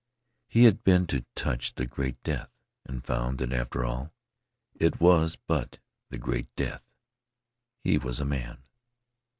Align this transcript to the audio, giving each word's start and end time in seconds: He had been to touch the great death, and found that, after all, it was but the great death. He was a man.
He 0.47 0.63
had 0.63 0.83
been 0.83 1.05
to 1.13 1.25
touch 1.35 1.75
the 1.75 1.85
great 1.85 2.23
death, 2.23 2.49
and 2.87 3.05
found 3.05 3.37
that, 3.37 3.53
after 3.53 3.85
all, 3.85 4.11
it 4.73 4.99
was 4.99 5.35
but 5.35 5.77
the 6.09 6.17
great 6.17 6.47
death. 6.55 6.81
He 7.83 7.99
was 7.99 8.19
a 8.19 8.25
man. 8.25 8.63